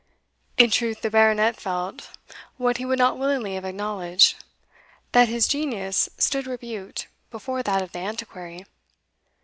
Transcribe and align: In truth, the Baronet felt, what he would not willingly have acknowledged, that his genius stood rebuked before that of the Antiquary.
In 0.57 0.71
truth, 0.71 1.03
the 1.03 1.11
Baronet 1.11 1.57
felt, 1.57 2.09
what 2.57 2.77
he 2.77 2.85
would 2.85 2.97
not 2.97 3.19
willingly 3.19 3.53
have 3.53 3.63
acknowledged, 3.65 4.33
that 5.11 5.27
his 5.29 5.47
genius 5.47 6.09
stood 6.17 6.47
rebuked 6.47 7.07
before 7.29 7.61
that 7.61 7.83
of 7.83 7.91
the 7.91 7.99
Antiquary. 7.99 8.65